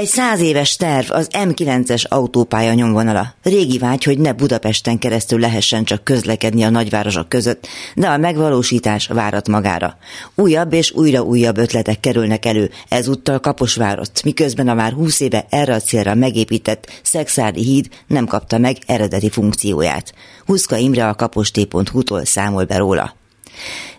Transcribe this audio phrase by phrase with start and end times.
[0.00, 3.34] Egy száz éves terv az M9-es autópálya nyomvonala.
[3.42, 9.06] Régi vágy, hogy ne Budapesten keresztül lehessen csak közlekedni a nagyvárosok között, de a megvalósítás
[9.06, 9.96] várat magára.
[10.34, 15.74] Újabb és újra újabb ötletek kerülnek elő, ezúttal Kaposvárot, miközben a már húsz éve erre
[15.74, 20.14] a célra megépített Szexádi híd nem kapta meg eredeti funkcióját.
[20.46, 23.19] Huszka Imre a kaposté.hu-tól számol be róla.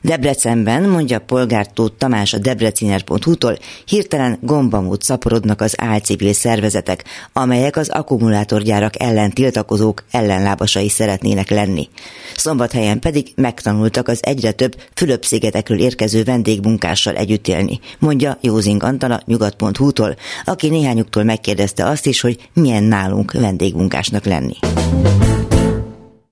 [0.02, 9.02] Debrecenben, mondja polgártót Tamás a debreciner.hu-tól, hirtelen gombamód szaporodnak az álcivil szervezetek, amelyek az akkumulátorgyárak
[9.02, 11.90] ellen tiltakozók ellenlábasai szeretnének lenni.
[12.36, 20.16] Szombathelyen pedig megtanultak az egyre több Fülöp-szigetekről érkező vendégmunkással együtt élni, mondja Józing Antala nyugat.hu-tól,
[20.46, 24.55] aki néhányuktól megkérdezte azt is, hogy milyen nálunk vendégmunkásnak lenni.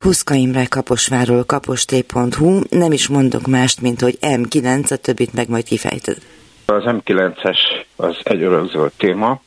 [0.09, 5.63] Huszka Imre Kaposváról, kaposté.hu, nem is mondok mást, mint hogy M9, a többit meg majd
[5.63, 6.17] kifejted.
[6.65, 7.57] Az M9-es
[7.95, 9.41] az egy örökzöld téma,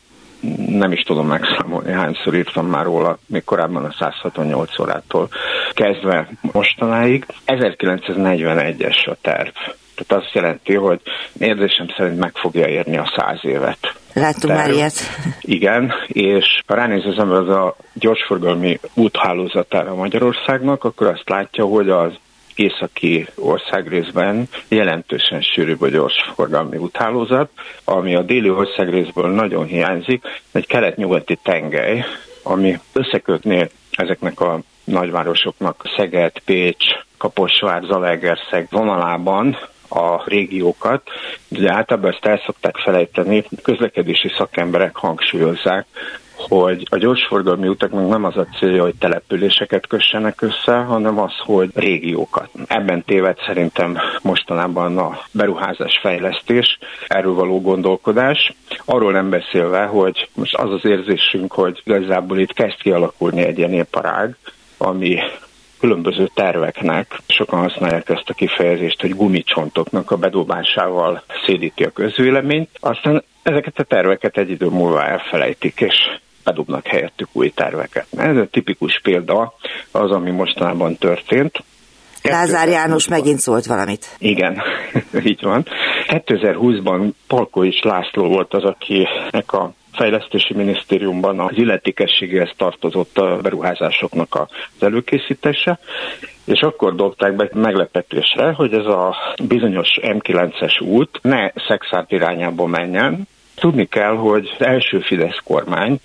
[0.66, 5.28] nem is tudom megszámolni, hányszor írtam már róla, még korábban a 168 órától
[5.72, 7.26] kezdve mostanáig.
[7.46, 9.54] 1941-es a terv.
[9.94, 11.00] Tehát azt jelenti, hogy
[11.38, 13.94] érzésem szerint meg fogja érni a száz évet.
[14.12, 14.94] Láttunk már ilyet.
[15.40, 21.90] Igen, és ha ránéz az ember az a gyorsforgalmi úthálózatára Magyarországnak, akkor azt látja, hogy
[21.90, 22.12] az
[22.54, 27.50] északi országrészben jelentősen sűrűbb a gyorsforgalmi úthálózat,
[27.84, 32.04] ami a déli országrészből nagyon hiányzik, egy kelet-nyugati tengely,
[32.42, 36.84] ami összekötné ezeknek a nagyvárosoknak Szeged, Pécs,
[37.18, 39.58] Kaposvár, Zalaegerszeg vonalában
[39.94, 41.02] a régiókat.
[41.48, 45.86] Ugye általában ezt el szokták felejteni, közlekedési szakemberek hangsúlyozzák,
[46.48, 51.70] hogy a gyorsforgalmi utaknak nem az a célja, hogy településeket kössenek össze, hanem az, hogy
[51.74, 52.48] régiókat.
[52.66, 58.52] Ebben téved szerintem mostanában a beruházás fejlesztés, erről való gondolkodás.
[58.84, 63.72] Arról nem beszélve, hogy most az az érzésünk, hogy igazából itt kezd kialakulni egy ilyen
[63.72, 64.36] iparág,
[64.78, 65.18] ami
[65.82, 73.24] különböző terveknek, sokan használják ezt a kifejezést, hogy gumicsontoknak a bedobásával szédíti a közvéleményt, aztán
[73.42, 75.94] ezeket a terveket egy idő múlva elfelejtik, és
[76.44, 78.06] bedobnak helyettük új terveket.
[78.16, 79.54] Ez a tipikus példa
[79.90, 81.64] az, ami mostanában történt.
[82.22, 84.16] Lázár János megint szólt valamit.
[84.18, 84.62] Igen,
[85.30, 85.66] így van.
[86.06, 94.82] 2020-ban Palkovics László volt az, akinek a fejlesztési minisztériumban az illetékességéhez tartozott a beruházásoknak az
[94.82, 95.78] előkészítése,
[96.44, 103.28] és akkor dobták be meglepetésre, hogy ez a bizonyos M9-es út ne Szexárt irányába menjen.
[103.54, 106.00] Tudni kell, hogy az első Fidesz kormány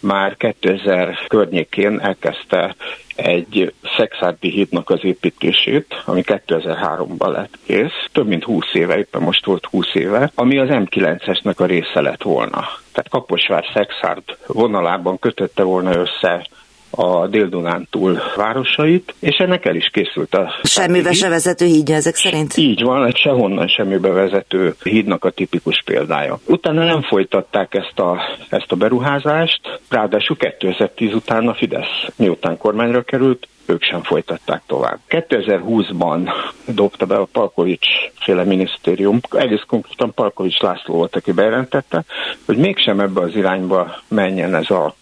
[0.00, 2.76] már 2000 környékén elkezdte
[3.16, 9.44] egy szexárdi hídnak az építését, ami 2003-ban lett kész, több mint 20 éve, éppen most
[9.44, 12.64] volt 20 éve, ami az M9-esnek a része lett volna.
[12.96, 16.46] Tehát Kaposvár-Szexárd vonalában kötötte volna össze
[16.90, 20.52] a Dél-Dunántúl városait, és ennek el is készült a...
[20.62, 22.56] Semmibe se vezető hídja ezek szerint?
[22.56, 26.38] Így van, egy sehonnan semmibe vezető hídnak a tipikus példája.
[26.46, 33.02] Utána nem folytatták ezt a, ezt a beruházást, ráadásul 2010 után a Fidesz, miután kormányra
[33.02, 34.98] került, ők sem folytatták tovább.
[35.08, 36.30] 2020-ban
[36.66, 37.86] dobta be a Palkovics
[38.20, 42.04] féle minisztérium, egész konkrétan Palkovics László volt, aki bejelentette,
[42.44, 44.94] hogy mégsem ebbe az irányba menjen ez a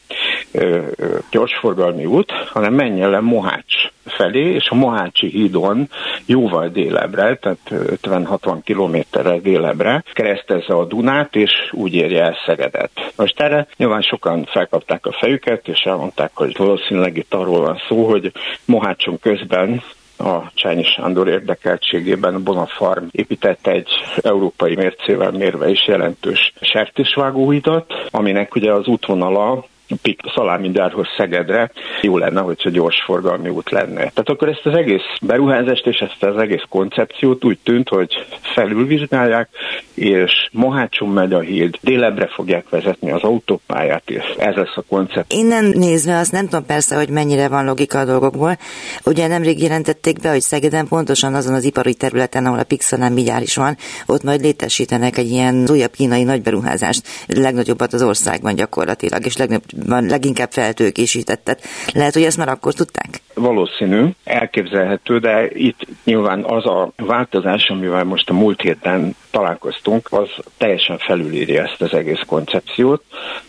[1.31, 5.88] gyorsforgalmi út, hanem menjen le Mohács felé, és a Mohácsi hídon
[6.26, 12.91] jóval délebre, tehát 50-60 kilométerrel délebre keresztezze a Dunát, és úgy érje el Szegedet.
[13.16, 18.09] Most erre nyilván sokan felkapták a fejüket, és elmondták, hogy valószínűleg itt arról van szó,
[18.09, 18.32] hogy
[18.64, 19.82] Mohácson közben
[20.19, 23.88] a Csányi Sándor érdekeltségében Bonafarm épített egy
[24.22, 29.64] európai mércével mérve is jelentős sertésvágóhidat, aminek ugye az útvonala
[30.02, 31.70] Pik szalámigyárhoz Szegedre,
[32.02, 33.94] jó lenne, hogyha gyors forgalmi út lenne.
[33.94, 39.48] Tehát akkor ezt az egész beruházást és ezt az egész koncepciót úgy tűnt, hogy felülvizsgálják,
[39.94, 45.38] és Mohácson megy a híd, délebre fogják vezetni az autópályát, és ez lesz a koncepció.
[45.38, 48.58] Innen nézve azt nem tudom persze, hogy mennyire van logika a dolgokból.
[49.04, 53.56] Ugye nemrég jelentették be, hogy Szegeden pontosan azon az ipari területen, ahol a Pixelán is
[53.56, 53.76] van,
[54.06, 60.06] ott majd létesítenek egy ilyen újabb kínai nagyberuházást, legnagyobbat az országban gyakorlatilag, és legnagyobb van
[60.06, 61.62] leginkább feltőkésítettet.
[61.93, 63.21] Lehet, hogy ezt már akkor tudták?
[63.35, 70.29] Valószínű, elképzelhető, de itt nyilván az a változás, amivel most a múlt héten találkoztunk, az
[70.56, 73.03] teljesen felülírja ezt az egész koncepciót.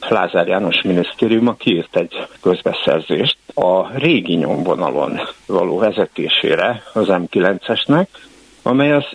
[0.10, 8.06] Lázár János minisztériuma kiírt egy közbeszerzést, a régi nyomvonalon való vezetésére az M9-esnek,
[8.62, 9.06] amely az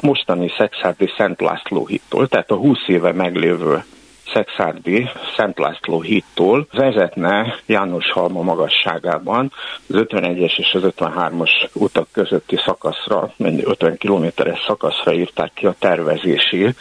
[0.00, 3.84] mostani Szexárdi Szent László hittól, tehát a 20 éve meglévő
[4.32, 9.52] Szexárdi Szent László hídtól vezetne János Halma magasságában
[9.88, 16.74] az 51-es és az 53-as utak közötti szakaszra, 50 kilométeres szakaszra írták ki a tervezési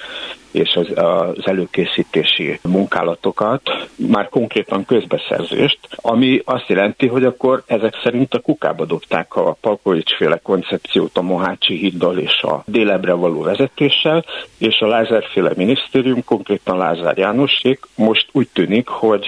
[0.57, 3.61] és az, az előkészítési munkálatokat,
[3.95, 10.15] már konkrétan közbeszerzést, ami azt jelenti, hogy akkor ezek szerint a kukába dobták a Palkovics
[10.15, 14.25] féle koncepciót a Mohácsi híddal és a délebre való vezetéssel,
[14.57, 19.25] és a Lázárféle minisztérium, konkrétan Lázár Jánosék most úgy tűnik, hogy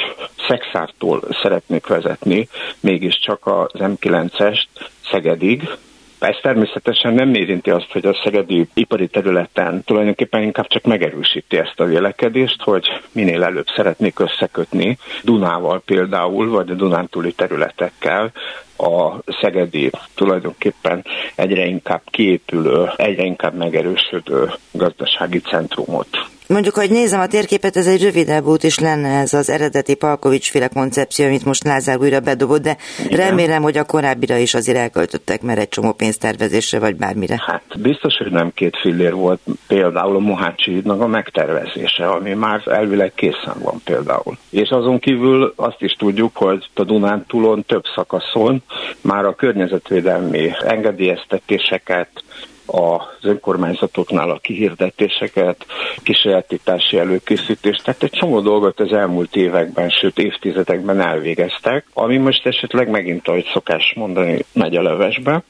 [0.47, 2.47] Szexártól szeretnék vezetni
[2.79, 4.67] mégiscsak az M9-est
[5.11, 5.69] Szegedig,
[6.19, 11.79] ez természetesen nem érinti azt, hogy a szegedi ipari területen tulajdonképpen inkább csak megerősíti ezt
[11.79, 18.31] a vélekedést, hogy minél előbb szeretnék összekötni Dunával például, vagy a Dunántúli területekkel
[18.79, 21.05] a szegedi tulajdonképpen
[21.35, 26.07] egyre inkább kiépülő, egyre inkább megerősödő gazdasági centrumot.
[26.53, 30.49] Mondjuk, hogy nézem a térképet, ez egy rövidebb út is lenne ez az eredeti Palkovics
[30.49, 33.17] féle koncepció, amit most Lázár újra bedobott, de Igen.
[33.17, 37.43] remélem, hogy a korábbira is azért elköltöttek, mert egy csomó pénztervezésre vagy bármire.
[37.45, 42.61] Hát biztos, hogy nem két fillér volt például a Mohácsi hídnak a megtervezése, ami már
[42.65, 44.37] elvileg készen van például.
[44.49, 48.63] És azon kívül azt is tudjuk, hogy a Dunántúlon több szakaszon
[49.01, 52.23] már a környezetvédelmi engedélyeztetéseket,
[52.65, 55.65] az önkormányzatoknál a kihirdetéseket,
[56.03, 62.89] kisajátítási előkészítést, tehát egy csomó dolgot az elmúlt években, sőt évtizedekben elvégeztek, ami most esetleg
[62.89, 65.43] megint, ahogy szokás mondani, megy a levesbe,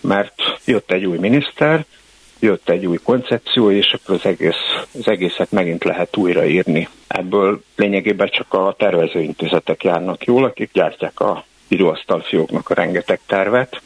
[0.00, 0.34] mert
[0.64, 1.84] jött egy új miniszter,
[2.40, 6.88] jött egy új koncepció, és akkor az, egész, az egészet megint lehet újraírni.
[7.06, 13.80] Ebből lényegében csak a tervezőintézetek járnak jól, akik gyártják a íróasztalfióknak a rengeteg tervet,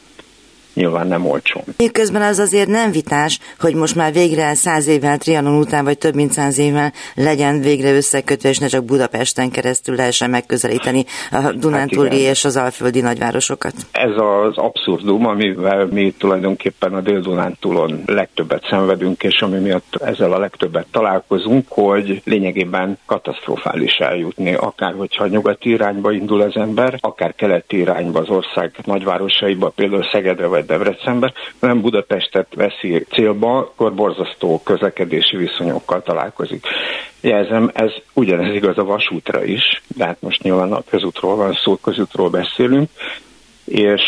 [0.73, 1.63] nyilván nem olcsó.
[1.77, 6.15] Miközben az azért nem vitás, hogy most már végre száz évvel Trianon után, vagy több
[6.15, 12.23] mint száz évvel legyen végre összekötve, és ne csak Budapesten keresztül lehessen megközelíteni a Dunántúli
[12.23, 13.73] hát és az alföldi nagyvárosokat.
[13.91, 20.39] Ez az abszurdum, amivel mi tulajdonképpen a Dél-Dunántúlon legtöbbet szenvedünk, és ami miatt ezzel a
[20.39, 27.77] legtöbbet találkozunk, hogy lényegében katasztrofális eljutni, akár hogyha nyugati irányba indul az ember, akár keleti
[27.77, 34.61] irányba az ország nagyvárosaiba, például Szegedre vagy vagy Debrecenbe, nem Budapestet veszi célba, akkor borzasztó
[34.63, 36.65] közlekedési viszonyokkal találkozik.
[37.21, 41.75] Jelzem, ez ugyanez igaz a vasútra is, de hát most nyilván a közútról van szó,
[41.75, 42.89] közútról beszélünk,
[43.71, 44.01] és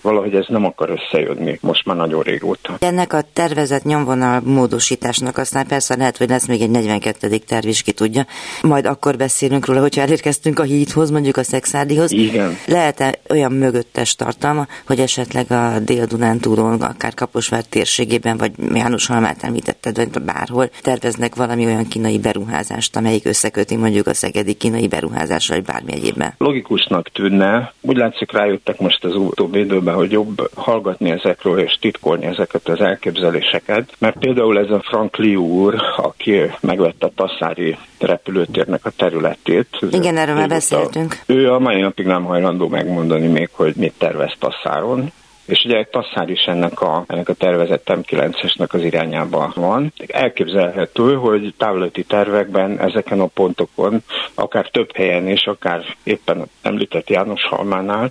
[0.00, 2.76] valahogy ez nem akar összejönni most már nagyon régóta.
[2.80, 7.36] Ennek a tervezett nyomvonal módosításnak aztán persze lehet, hogy lesz még egy 42.
[7.36, 8.26] terv is, ki tudja.
[8.62, 12.12] Majd akkor beszélünk róla, hogyha elérkeztünk a hídhoz, mondjuk a Szexádihoz.
[12.12, 12.56] Igen.
[12.66, 19.96] Lehet-e olyan mögöttes tartalma, hogy esetleg a Dél-Dunántúron, akár Kaposvár térségében, vagy János Halmát említetted,
[19.96, 25.64] vagy bárhol terveznek valami olyan kínai beruházást, amelyik összeköti mondjuk a szegedi kínai beruházással, vagy
[25.64, 26.34] bármi egyébben?
[26.38, 27.72] Logikusnak tűnne.
[27.80, 32.80] Úgy látszik rájöttek most az utóbbi időben, hogy jobb hallgatni ezekről és titkolni ezeket az
[32.80, 39.68] elképzeléseket, mert például ez a Frank Liu úr, aki megvette a Tassári repülőtérnek a területét.
[39.90, 41.20] Igen, erről már beszéltünk.
[41.26, 45.12] Ő a mai napig nem hajlandó megmondani még, hogy mit tervez Tassáron,
[45.46, 49.92] és ugye egy passzár is ennek a, ennek a tervezett M9-esnek az irányában van.
[50.06, 54.02] Elképzelhető, hogy távlati tervekben ezeken a pontokon,
[54.34, 58.10] akár több helyen és akár éppen említett János Halmánál,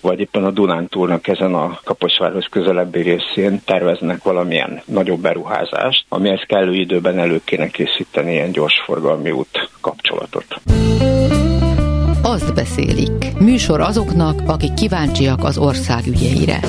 [0.00, 6.74] vagy éppen a Dunántúlnak ezen a Kaposvárhoz közelebbi részén terveznek valamilyen nagyobb beruházást, amihez kellő
[6.74, 10.75] időben elő kéne készíteni ilyen gyorsforgalmi út kapcsolatot.
[12.36, 13.38] Azt beszélik.
[13.38, 16.60] Műsor azoknak, akik kíváncsiak az ország ügyeire.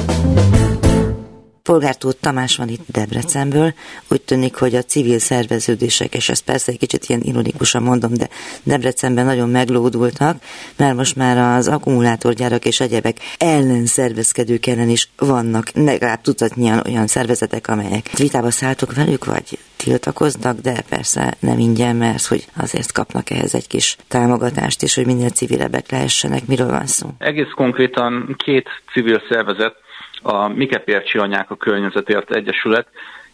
[1.67, 3.73] Polgártót Tamás van itt Debrecenből.
[4.07, 8.27] Úgy tűnik, hogy a civil szerveződések, és ezt persze egy kicsit ilyen ironikusan mondom, de
[8.63, 10.37] Debrecenben nagyon meglódultak,
[10.77, 17.07] mert most már az akkumulátorgyárak és egyebek ellen szervezkedők ellen is vannak legalább tudatnyian olyan
[17.07, 23.29] szervezetek, amelyek vitába szálltok velük, vagy tiltakoznak, de persze nem ingyen, mert hogy azért kapnak
[23.29, 26.45] ehhez egy kis támogatást is, hogy minél civilebbek lehessenek.
[26.45, 27.09] Miről van szó?
[27.17, 29.85] Egész konkrétan két civil szervezet
[30.21, 32.87] a Mike Pércsi Anyák a Környezetért Egyesület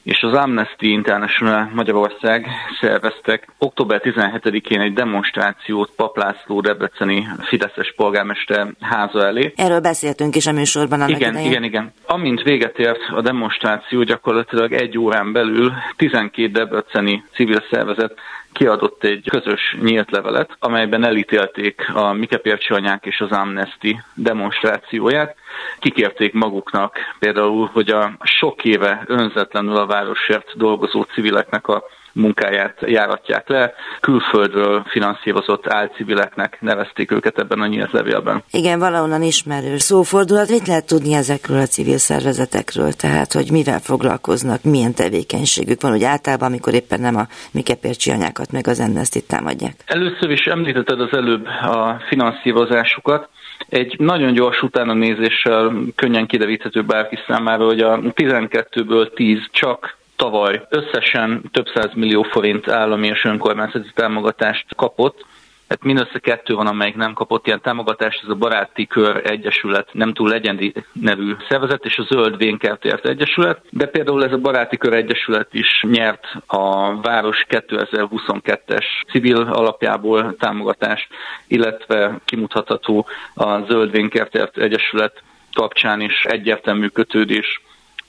[0.03, 2.47] és az Amnesty International Magyarország
[2.81, 9.53] szerveztek október 17-én egy demonstrációt Paplászló Debreceni Fideszes polgármester háza elé.
[9.55, 11.01] Erről beszéltünk is a műsorban.
[11.01, 11.49] Annak igen, idején.
[11.49, 11.93] igen, igen.
[12.05, 18.13] Amint véget ért a demonstráció, gyakorlatilag egy órán belül 12 debreceni civil szervezet
[18.53, 25.36] kiadott egy közös nyílt levelet, amelyben elítélték a Mikepércsi anyák és az Amnesty demonstrációját.
[25.79, 31.83] Kikérték maguknak például, hogy a sok éve önzetlenül a városért dolgozó civileknek a
[32.13, 33.74] munkáját járatják le.
[34.00, 38.43] Külföldről finanszírozott álcivileknek nevezték őket ebben a nyílt levélben.
[38.51, 40.50] Igen, valahonnan ismerő szófordulat.
[40.50, 42.91] Mit lehet tudni ezekről a civil szervezetekről?
[42.91, 48.51] Tehát, hogy mivel foglalkoznak, milyen tevékenységük van, hogy általában, amikor éppen nem a Mikepércsi anyákat
[48.51, 49.74] meg az Amnesty támadják?
[49.86, 53.29] Először is említetted az előbb a finanszírozásukat.
[53.70, 60.65] Egy nagyon gyors utána nézéssel könnyen kideríthető bárki számára, hogy a 12-ből 10 csak tavaly
[60.69, 65.25] összesen több száz millió forint állami és önkormányzati támogatást kapott,
[65.69, 70.13] Hát mindössze kettő van, amelyik nem kapott ilyen támogatást, ez a Baráti Kör Egyesület, nem
[70.13, 74.93] túl legyendi nevű szervezet, és a Zöld Vénkertért Egyesület, de például ez a Baráti Kör
[74.93, 81.07] Egyesület is nyert a Város 2022-es civil alapjából támogatást,
[81.47, 87.61] illetve kimutatható a Zöld Vénkertért Egyesület kapcsán is egyértelmű kötődés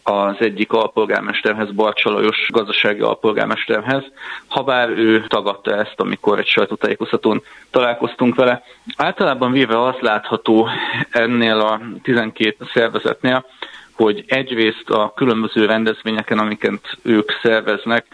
[0.05, 4.05] az egyik alpolgármesterhez, Barcsa Lajos gazdasági alpolgármesterhez,
[4.49, 8.63] habár ő tagadta ezt, amikor egy sajtótájékoztatón találkoztunk vele.
[8.97, 10.69] Általában véve az látható
[11.11, 13.45] ennél a 12 szervezetnél,
[13.93, 18.07] hogy egyrészt a különböző rendezvényeken, amiket ők szerveznek,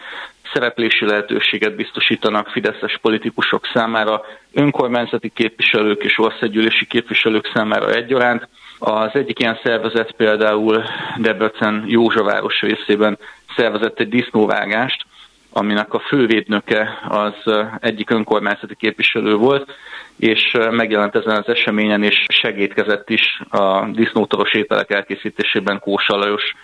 [0.53, 4.21] szereplési lehetőséget biztosítanak fideszes politikusok számára,
[4.53, 8.47] önkormányzati képviselők és országgyűlési képviselők számára egyaránt,
[8.83, 10.83] az egyik ilyen szervezet például
[11.17, 13.17] Debrecen Józsaváros részében
[13.55, 15.05] szervezett egy disznóvágást,
[15.53, 17.33] aminek a fővédnöke az
[17.79, 19.71] egyik önkormányzati képviselő volt,
[20.17, 26.55] és megjelent ezen az eseményen, és segítkezett is a disznótoros ételek elkészítésében Kósa Lajos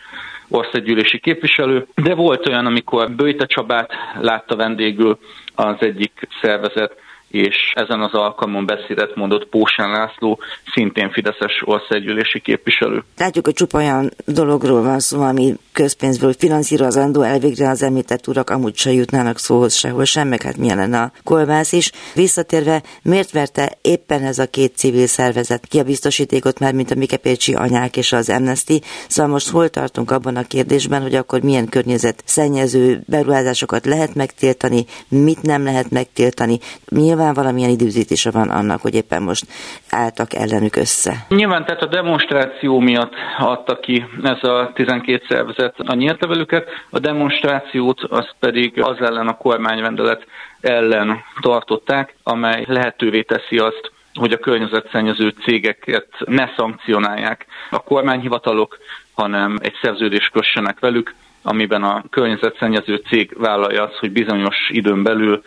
[0.49, 5.19] országgyűlési képviselő, de volt olyan, amikor Böjte Csabát látta vendégül
[5.55, 10.39] az egyik szervezet, és ezen az alkalmon beszédet mondott Pósán László,
[10.73, 13.03] szintén Fideszes országgyűlési képviselő.
[13.17, 18.75] Látjuk, hogy csupa olyan dologról van szó, ami közpénzből finanszírozandó, elvégre az említett urak amúgy
[18.75, 21.91] se jutnának szóhoz sehol sem, meg hát milyen lenne a kolbász is.
[22.13, 26.95] Visszatérve, miért verte éppen ez a két civil szervezet ki a biztosítékot már, mint a
[26.95, 28.81] Mikepécsi anyák és az Amnesty?
[29.07, 34.85] Szóval most hol tartunk abban a kérdésben, hogy akkor milyen környezet szennyező beruházásokat lehet megtiltani,
[35.07, 36.59] mit nem lehet megtiltani?
[36.89, 39.45] Nyilván valamilyen időzítése van annak, hogy éppen most
[39.89, 41.25] álltak ellenük össze.
[41.29, 48.01] Nyilván tehát a demonstráció miatt adta ki ez a 12 szervezet a nyíltlevelüket, a demonstrációt
[48.09, 50.25] az pedig az ellen a kormányrendelet
[50.61, 58.77] ellen tartották, amely lehetővé teszi azt, hogy a környezetszennyező cégeket ne szankcionálják a kormányhivatalok,
[59.13, 65.41] hanem egy szerződést kössenek velük, amiben a környezetszennyező cég vállalja azt, hogy bizonyos időn belül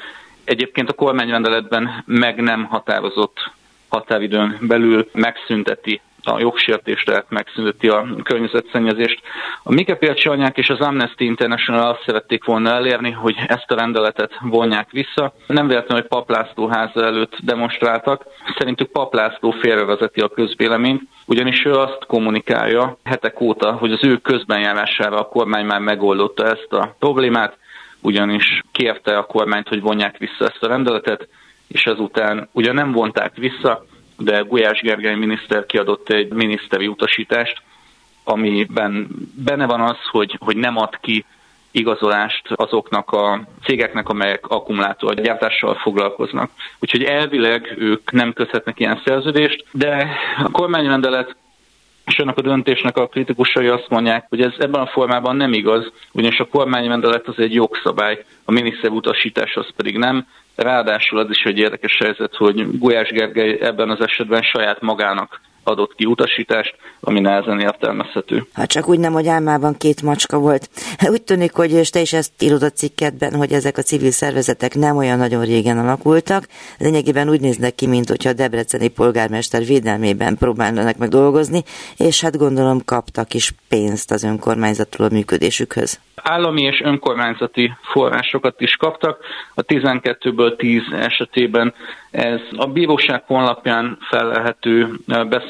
[0.51, 3.51] egyébként a kormányrendeletben meg nem határozott
[3.89, 9.21] határidőn belül megszünteti a jogsértést, tehát megszünteti a környezetszennyezést.
[9.63, 14.33] A Mikepércsi anyák és az Amnesty International azt szerették volna elérni, hogy ezt a rendeletet
[14.41, 15.33] vonják vissza.
[15.47, 18.25] Nem véletlenül, hogy Paplászló háza előtt demonstráltak.
[18.59, 25.19] Szerintük Paplászló félrevezeti a közvéleményt, ugyanis ő azt kommunikálja hetek óta, hogy az ő közbenjárására
[25.19, 27.59] a kormány már megoldotta ezt a problémát,
[28.03, 31.29] ugyanis kérte a kormányt, hogy vonják vissza ezt a rendeletet,
[31.69, 33.85] és ezután ugye nem vonták vissza,
[34.19, 37.63] de Gulyás Gergely miniszter kiadott egy miniszteri utasítást,
[38.25, 39.09] amiben
[39.45, 41.25] benne van az, hogy, hogy nem ad ki
[41.71, 46.51] igazolást azoknak a cégeknek, amelyek akkumulátorgyártással foglalkoznak.
[46.79, 50.09] Úgyhogy elvileg ők nem köthetnek ilyen szerződést, de
[50.45, 51.37] a kormányrendelet
[52.11, 55.93] és ennek a döntésnek a kritikusai azt mondják, hogy ez ebben a formában nem igaz,
[56.13, 60.27] ugyanis a kormányrendelet az egy jogszabály, a miniszter utasítás az pedig nem.
[60.57, 65.95] Ráadásul az is egy érdekes helyzet, hogy Gulyás Gergely ebben az esetben saját magának adott
[65.95, 68.47] ki utasítást, ami nehezen értelmezhető.
[68.53, 70.69] Hát csak úgy nem, hogy álmában két macska volt.
[71.13, 74.97] Úgy tűnik, hogy te is ezt írod a cikketben, hogy ezek a civil szervezetek nem
[74.97, 76.45] olyan nagyon régen alakultak.
[76.79, 81.63] Lényegében úgy néznek ki, mint hogyha a debreceni polgármester védelmében próbálnának meg dolgozni,
[81.97, 86.01] és hát gondolom kaptak is pénzt az önkormányzattól a működésükhöz.
[86.23, 89.25] Állami és önkormányzati forrásokat is kaptak.
[89.55, 91.75] A 12-ből 10 esetében
[92.11, 94.89] ez a bíróság honlapján felelhető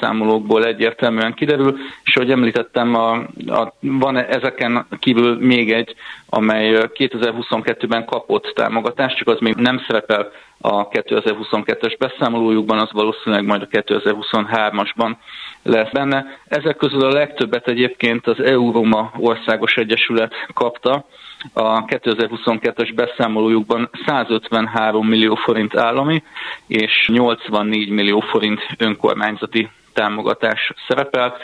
[0.00, 3.12] beszámolókból egyértelműen kiderül, és ahogy említettem, a,
[3.46, 5.94] a, van ezeken kívül még egy,
[6.26, 10.30] amely 2022-ben kapott támogatást, csak az még nem szerepel
[10.60, 15.16] a 2022-es beszámolójukban, az valószínűleg majd a 2023-asban
[15.62, 16.26] lesz benne.
[16.48, 21.04] Ezek közül a legtöbbet egyébként az Euroma Országos Egyesület kapta.
[21.52, 26.22] A 2022-es beszámolójukban 153 millió forint állami
[26.66, 31.36] és 84 millió forint önkormányzati támogatás szerepel.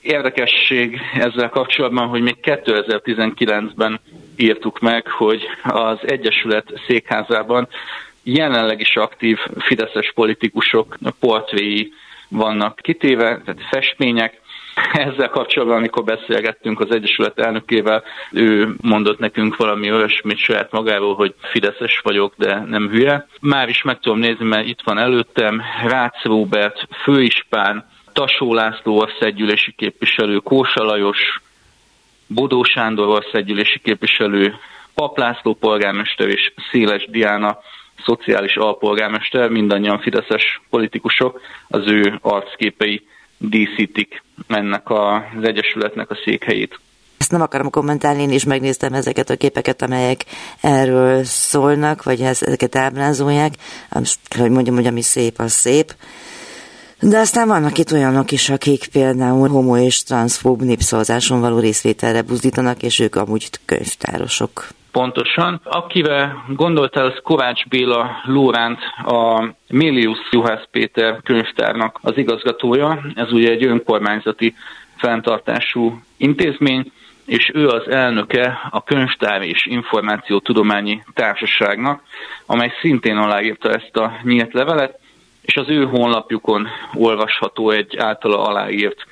[0.00, 4.00] Érdekesség ezzel kapcsolatban, hogy még 2019-ben
[4.36, 7.68] írtuk meg, hogy az Egyesület székházában
[8.22, 11.92] jelenleg is aktív fideszes politikusok portréi
[12.28, 14.40] vannak kitéve, tehát festmények,
[15.08, 21.34] ezzel kapcsolatban, amikor beszélgettünk az Egyesület elnökével, ő mondott nekünk valami olyasmit saját magáról, hogy
[21.40, 23.26] fideszes vagyok, de nem hülye.
[23.40, 29.72] Már is meg tudom nézni, mert itt van előttem Rácz Róbert, Főispán, Tasó László országgyűlési
[29.76, 31.40] képviselő, Kósa Lajos,
[32.26, 34.54] Bodó Sándor országgyűlési képviselő,
[34.94, 37.58] Pap László polgármester és Széles Diana
[38.04, 43.06] szociális alpolgármester, mindannyian fideszes politikusok, az ő arcképei
[43.38, 46.80] díszítik ennek az egyesületnek a székhelyét.
[47.18, 50.24] Ezt nem akarom kommentálni, én is megnéztem ezeket a képeket, amelyek
[50.60, 53.52] erről szólnak, vagy ezeket ábrázolják.
[53.90, 55.94] Most kell, hogy mondjam, hogy ami szép, az szép.
[57.00, 62.82] De aztán vannak itt olyanok is, akik például homo és transzfób népszavazáson való részvételre buzdítanak,
[62.82, 64.68] és ők amúgy könyvtárosok.
[64.98, 65.60] Pontosan.
[65.64, 73.00] Akivel gondoltál, az Kovács Béla Lóránt, a Milius Juhász Péter könyvtárnak az igazgatója.
[73.14, 74.54] Ez ugye egy önkormányzati
[74.96, 76.92] fenntartású intézmény,
[77.26, 82.02] és ő az elnöke a Könyvtár és Információtudományi Társaságnak,
[82.46, 84.98] amely szintén aláírta ezt a nyílt levelet,
[85.42, 89.06] és az ő honlapjukon olvasható egy általa aláírt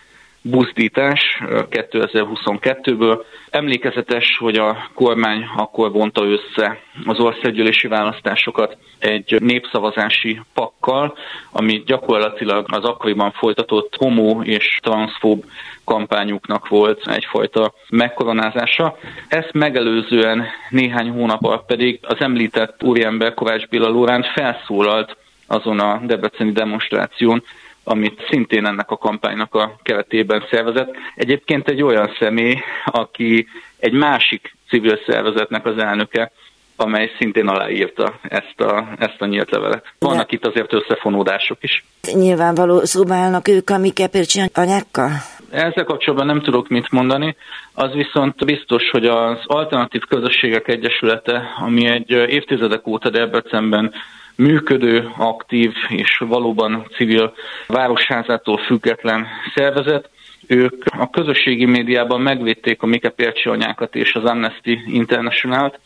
[0.51, 3.25] buzdítás 2022-ből.
[3.51, 11.17] Emlékezetes, hogy a kormány akkor vonta össze az országgyűlési választásokat egy népszavazási pakkal,
[11.53, 15.45] ami gyakorlatilag az akkoriban folytatott homo és transzfób
[15.85, 18.99] kampányuknak volt egyfajta megkoronázása.
[19.29, 26.53] Ezt megelőzően néhány hónap pedig az említett úriember Kovács Béla Lóránt felszólalt azon a debreceni
[26.53, 27.43] demonstráción,
[27.89, 30.95] amit szintén ennek a kampánynak a keretében szervezett.
[31.15, 33.47] Egyébként egy olyan személy, aki
[33.79, 36.33] egy másik civil szervezetnek az elnöke,
[36.77, 39.85] amely szintén aláírta ezt a, ezt a nyílt levelet.
[39.99, 40.37] Vannak De...
[40.37, 41.85] itt azért összefonódások is.
[42.13, 45.11] Nyilvánvaló szobálnak ők a Mike Pircsi anyákkal?
[45.51, 47.37] Ezzel kapcsolatban nem tudok mit mondani,
[47.75, 53.93] az viszont biztos, hogy az Alternatív Közösségek Egyesülete, ami egy évtizedek óta Debrecenben
[54.37, 57.35] működő, aktív és valóban civil
[57.67, 60.11] városházától független szervezet.
[60.47, 65.81] Ők a közösségi médiában megvédték a Mike Pércsi anyákat és az Amnesty International-t,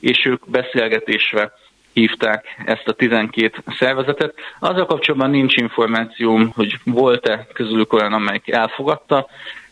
[0.00, 1.52] és ők beszélgetésre
[1.92, 4.34] hívták ezt a 12 szervezetet.
[4.58, 9.28] Azzal kapcsolatban nincs információm, hogy volt-e közülük olyan, amelyik elfogadta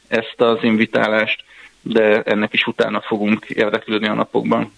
[0.08, 1.44] ezt az invitálást,
[1.82, 4.72] de ennek is utána fogunk érdeklődni a napokban.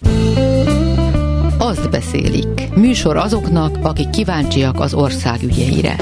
[1.61, 2.73] Azt beszélik.
[2.75, 5.95] Műsor azoknak, akik kíváncsiak az ország ügyeire.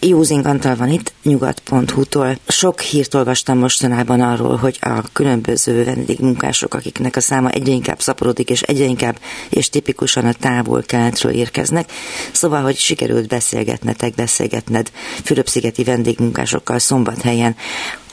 [0.00, 2.38] Józing Antal van itt, nyugat.hu-tól.
[2.48, 8.50] Sok hírt olvastam mostanában arról, hogy a különböző vendégmunkások, akiknek a száma egyre inkább szaporodik,
[8.50, 11.90] és egyre inkább és tipikusan a távol keletről érkeznek.
[12.32, 14.90] Szóval, hogy sikerült beszélgetnetek, beszélgetned
[15.24, 17.56] Fülöp-szigeti vendégmunkásokkal szombathelyen.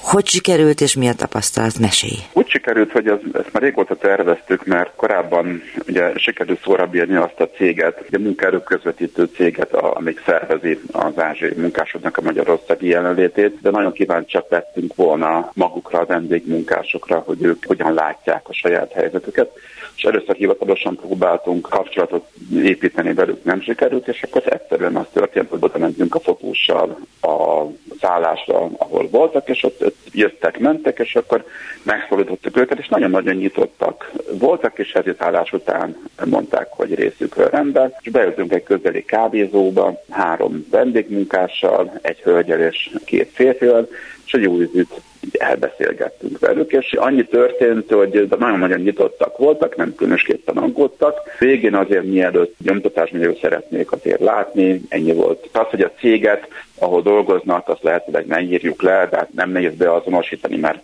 [0.06, 1.80] Hogy sikerült, és mi a tapasztalat?
[1.80, 2.20] Mesélj!
[2.34, 7.40] Úgy sikerült, hogy az, ezt már régóta terveztük, mert korábban ugye sikerült szóra bírni azt
[7.40, 13.70] a céget, a munkaerő közvetítő céget, amelyik szervezi az ázsiai munkásoknak a magyarországi jelenlétét, de
[13.70, 19.52] nagyon kíváncsiak lettünk volna magukra, a vendégmunkásokra, hogy ők hogyan látják a saját helyzetüket
[19.96, 25.60] és először hivatalosan próbáltunk kapcsolatot építeni velük, nem sikerült, és akkor egyszerűen az történt, hogy
[25.62, 27.64] oda mentünk a fotóssal a
[28.02, 31.46] szállásra, ahol voltak, és ott jöttek, mentek, és akkor
[31.84, 38.54] megszólítottuk őket, és nagyon-nagyon nyitottak voltak, és állás után mondták, hogy részükről rendben, és bejöttünk
[38.54, 43.90] egy közeli kávézóba, három vendégmunkással, egy hölgyel és két férfival,
[44.26, 44.70] és egy új
[45.32, 51.20] elbeszélgettünk velük, és annyi történt, hogy nagyon-nagyon nyitottak voltak, nem különösképpen aggódtak.
[51.40, 55.50] Végén azért mielőtt nyomtatás még szeretnék azért látni, ennyi volt.
[55.52, 56.48] Az, hogy a céget,
[56.80, 60.80] ahol dolgoznak, azt lehetőleg ne írjuk le, de hát nem nehéz beazonosítani, mert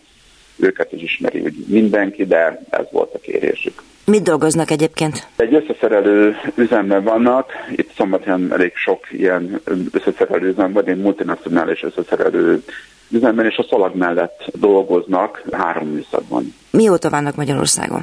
[0.60, 3.82] őket is ismeri úgy mindenki, de ez volt a kérésük.
[4.06, 5.28] Mit dolgoznak egyébként?
[5.36, 12.64] Egy összeszerelő üzemben vannak, itt szombathelyen elég sok ilyen összeszerelő üzem van, egy multinacionális összeszerelő
[13.12, 16.54] üzemben, és a szalag mellett dolgoznak három műszakban.
[16.72, 18.02] Mióta vannak Magyarországon?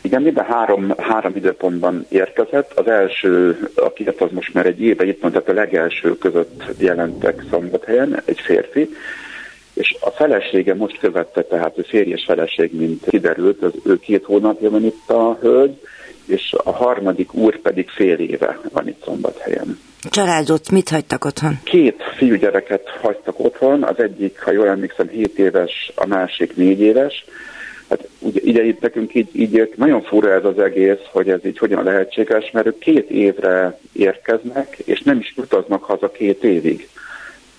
[0.00, 2.72] Igen, minden három, három időpontban érkezett.
[2.78, 7.44] Az első, aki az most már egy éve itt van, tehát a legelső között jelentek
[7.50, 8.88] szombathelyen, egy férfi,
[9.72, 14.70] és a felesége most követte, tehát a férjes feleség, mint kiderült, az ő két hónapja
[14.70, 15.80] van itt a hölgy,
[16.28, 19.78] és a harmadik úr pedig fél éve van itt szombathelyen.
[20.10, 21.58] Családot mit hagytak otthon?
[21.64, 27.24] Két fiúgyereket hagytak otthon, az egyik, ha jól emlékszem, 7 éves, a másik 4 éves.
[27.88, 31.58] Hát ugye, ide itt nekünk így, így nagyon fura ez az egész, hogy ez így
[31.58, 36.88] hogyan lehetséges, mert ők két évre érkeznek, és nem is utaznak haza két évig.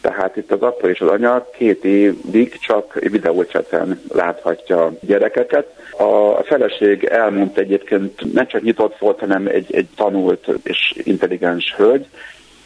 [0.01, 5.67] Tehát itt az apa és az anya két évig csak videócseten láthatja gyerekeket.
[5.97, 12.07] A feleség elmondta egyébként nem csak nyitott volt, hanem egy, egy tanult és intelligens hölgy,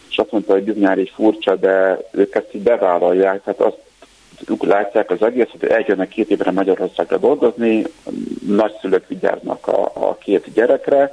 [0.10, 3.78] és azt mondta, hogy bizonyára egy furcsa, de ők ezt így bevállalják, tehát azt
[4.60, 7.84] látják az egészet, hogy eljönnek két évre Magyarországra dolgozni,
[8.48, 11.12] nagyszülők vigyáznak a, a két gyerekre,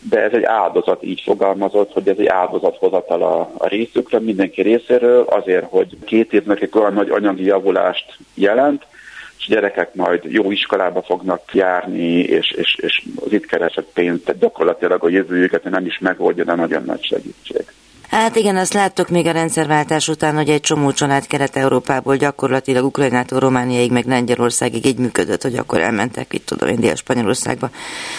[0.00, 5.22] de ez egy áldozat, így fogalmazott, hogy ez egy áldozathozatal a, a részükre, mindenki részéről,
[5.22, 8.86] azért, hogy két évnek egy olyan nagy anyagi javulást jelent,
[9.38, 14.40] és gyerekek majd jó iskolába fognak járni, és, és, és az itt keresett pénzt, tehát
[14.40, 17.64] gyakorlatilag a jövőjüket nem is megoldja, de nagyon nagy segítség.
[18.10, 23.38] Hát igen, azt láttok még a rendszerváltás után, hogy egy csomó család Kelet-Európából gyakorlatilag Ukrajnától
[23.38, 27.70] Romániaig, meg Lengyelországig így működött, hogy akkor elmentek, itt tudom én, Dél-Spanyolországba,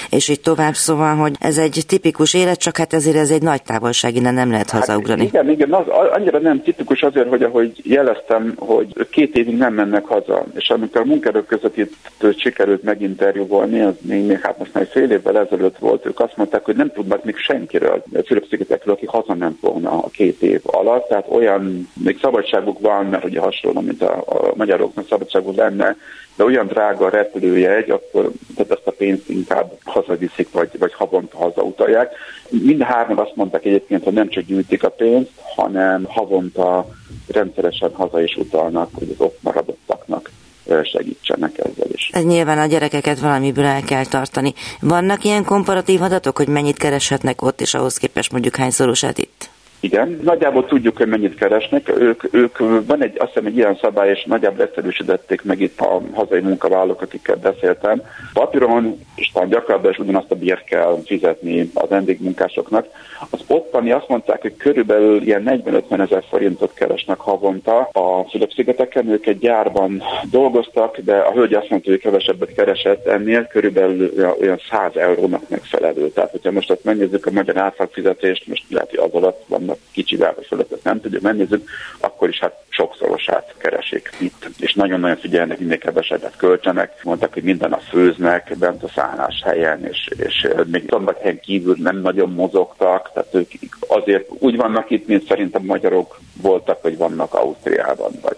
[0.10, 3.64] és így tovább, szóval, hogy ez egy tipikus élet, csak hát ezért ez egy nagy
[3.64, 5.22] távolság, innen nem lehet hát hazaugrani.
[5.22, 9.74] Hát igen, igen, az, annyira nem tipikus azért, hogy ahogy jeleztem, hogy két évig nem
[9.74, 11.94] mennek haza, és amikor a munkerők között itt
[12.38, 16.66] sikerült meginterjúvolni, az még, még hát most már fél évvel ezelőtt volt, ők azt mondták,
[16.66, 21.26] hogy nem tudnak még senkiről, a Fülöp-szigetekről, aki hazament volna a két év alatt, tehát
[21.30, 25.96] olyan, még szabadságuk van, mert ugye hasonló, mint a, a magyaroknak szabadságuk lenne,
[26.36, 31.38] de olyan drága a repülőjegy, akkor tehát ezt a pénzt inkább hazaviszik, vagy, vagy havonta
[31.38, 32.14] hazautalják.
[32.50, 36.88] Mind hárman azt mondták egyébként, hogy nem csak gyűjtik a pénzt, hanem havonta
[37.28, 40.30] rendszeresen haza is utalnak, hogy az ott maradottaknak
[40.84, 42.10] segítsenek ezzel is.
[42.14, 44.54] Ez nyilván a gyerekeket valamiből el kell tartani.
[44.80, 49.50] Vannak ilyen komparatív adatok, hogy mennyit kereshetnek ott, és ahhoz képest mondjuk hányszorosát itt?
[49.82, 51.90] Igen, nagyjából tudjuk, hogy mennyit keresnek.
[52.00, 56.02] Ők, ők van egy, azt hiszem, egy ilyen szabály, és nagyjából egyszerűsítették meg itt a
[56.14, 58.02] hazai munkavállalók, akikkel beszéltem.
[58.34, 62.88] Papíron és talán gyakorlatban is ugyanazt a bért kell fizetni az vendégmunkásoknak.
[63.30, 69.10] Az ottani azt mondták, hogy körülbelül ilyen 40-50 ezer forintot keresnek havonta a Fülöp-szigeteken.
[69.10, 74.12] Ők egy gyárban dolgoztak, de a hölgy azt mondta, hogy kevesebbet keresett ennél, körülbelül
[74.42, 76.10] olyan 100 eurónak megfelelő.
[76.10, 79.92] Tehát, hogyha most azt megnézzük a magyar átlagfizetést, most lehet, hogy az alatt van vannak
[79.92, 84.50] kicsivel vagy fölött, nem tudjuk megnézzük, akkor is hát sokszorosát keresik itt.
[84.60, 87.04] És nagyon-nagyon figyelnek, minél kevesebbet költsenek.
[87.04, 92.02] Mondták, hogy minden a főznek bent a szállás helyen, és, és még helyen kívül nem
[92.02, 93.52] nagyon mozogtak, tehát ők
[93.88, 98.38] azért úgy vannak itt, mint szerintem magyarok voltak, vagy vannak Ausztriában, vagy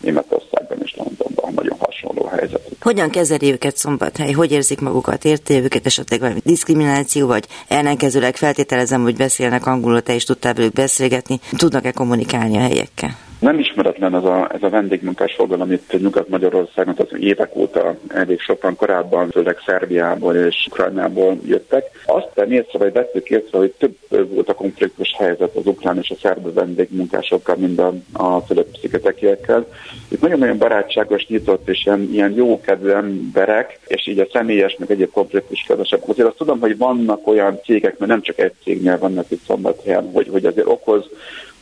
[0.00, 2.60] Németországban és Londonban nagyon hasonló helyzet.
[2.80, 4.32] Hogyan kezeli őket Szombathely?
[4.32, 5.24] Hogy érzik magukat?
[5.24, 10.72] Érti őket esetleg valami diszkrimináció, vagy ellenkezőleg feltételezem, hogy beszélnek angolul, te is tudtál velük
[10.72, 11.40] beszélgetni.
[11.56, 13.16] Tudnak-e kommunikálni a helyekkel?
[13.38, 13.58] Nem
[13.98, 19.30] ismeretlen ez a, ez a vendégmunkás fogalom itt Nyugat-Magyarországon, az évek óta elég sokan korábban,
[19.30, 21.84] főleg Szerbiából és Ukrajnából jöttek.
[22.06, 26.14] Azt észre, vagy vettük észre, hogy több volt a konfliktus helyzet az ukrán és a
[26.22, 29.66] szerb vendégmunkásokkal, mint a, a Fülöp-szigetekiekkel.
[30.08, 35.10] Itt nagyon-nagyon barátságos, nyitott és ilyen, ilyen jókedvű emberek, és így a személyes, meg egyéb
[35.10, 36.08] konfliktus kedvesek.
[36.08, 40.10] Azért azt tudom, hogy vannak olyan cégek, mert nem csak egy cégnél vannak itt szombathelyen,
[40.12, 41.04] hogy, hogy azért okoz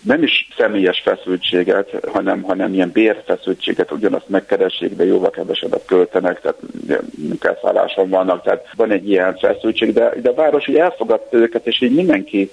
[0.02, 6.58] nem is személyes feszültséget, hanem, hanem ilyen bérfeszültséget ugyanazt megkeressék, de jóval kevesebbet költenek, tehát
[7.16, 11.80] munkálszálláson vannak, tehát van egy ilyen feszültség, de, de a város így elfogadta őket, és
[11.80, 12.50] így mindenki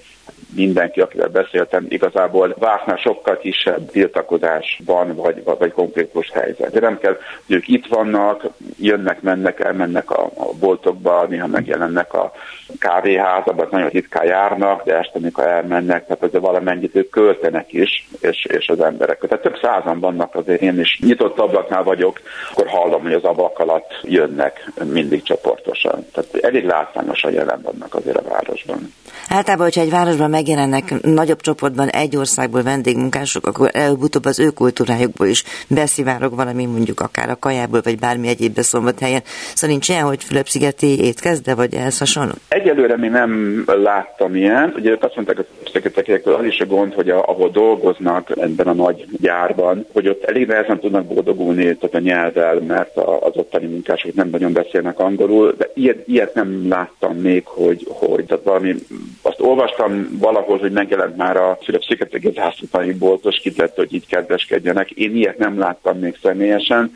[0.54, 6.72] mindenki, akivel beszéltem, igazából vártnál sokkal kisebb tiltakozásban, vagy, vagy konfliktus helyzet.
[6.72, 8.46] De nem kell, hogy ők itt vannak,
[8.78, 12.32] jönnek, mennek, elmennek a, a boltokba, néha megjelennek a
[12.78, 18.44] kávéházakban, nagyon ritkán járnak, de este, mikor elmennek, tehát azért valamennyit ők költenek is, és,
[18.44, 19.18] és az emberek.
[19.18, 22.20] Tehát több százan vannak azért, én is nyitott ablaknál vagyok,
[22.52, 26.06] akkor hallom, hogy az ablak alatt jönnek mindig csoportosan.
[26.12, 28.92] Tehát elég látványosan jelen vannak azért a városban.
[29.28, 35.26] Általában, hogyha egy városban megjelennek nagyobb csoportban egy országból vendégmunkások, akkor előbb-utóbb az ő kultúrájukból
[35.26, 38.60] is beszivárog valami, mondjuk akár a kajából, vagy bármi egyéb
[39.00, 39.22] helyen.
[39.24, 42.32] Szóval nincs ilyen, hogy Fülöp-szigeti étkezde, vagy ehhez hasonló?
[42.48, 44.74] Egyelőre mi nem láttam ilyen.
[44.76, 48.72] Ugye azt mondták, hogy szekretekekről az is a gond, hogy a, ahol dolgoznak ebben a
[48.72, 54.14] nagy gyárban, hogy ott elég nehezen tudnak boldogulni tehát a nyelvvel, mert az ottani munkások
[54.14, 58.74] nem nagyon beszélnek angolul, de ilyet, ilyet nem láttam még, hogy, hogy tehát valami,
[59.22, 64.90] azt olvastam valahol, hogy megjelent már a Fülöp-szigeteki zászlótani boltos, kitett, hogy így kedveskedjenek.
[64.90, 66.92] Én ilyet nem láttam még személyesen,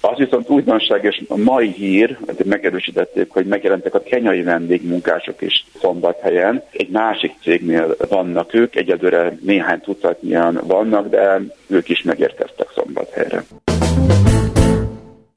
[0.00, 6.62] az viszont újdonság, és a mai hír, megerősítették, hogy megjelentek a kenyai vendégmunkások is szombathelyen.
[6.70, 13.44] Egy másik cégnél vannak ők, egyedülre néhány tucatnyian vannak, de ők is megérkeztek szombathelyre.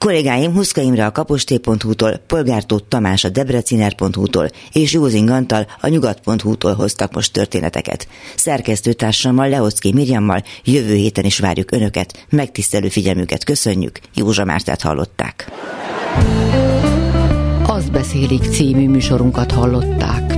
[0.05, 7.13] Kollégáim Huszka Imre a kaposté.hu-tól, Polgártót Tamás a debreciner.hu-tól és Józing Antal a nyugat.hu-tól hoztak
[7.13, 8.07] most történeteket.
[8.35, 15.51] Szerkesztőtársammal Leocki Mirjammal jövő héten is várjuk Önöket, megtisztelő figyelmüket köszönjük, Józsa Mártát hallották.
[17.67, 20.28] Az beszélik című műsorunkat hallották.